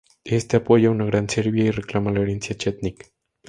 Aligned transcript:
Éste 0.25 0.57
apoya 0.57 0.89
una 0.89 1.05
Gran 1.05 1.29
Serbia 1.29 1.65
y 1.65 1.69
reclama 1.69 2.11
la 2.11 2.21
herencia 2.21 2.57
chetnik. 2.57 3.11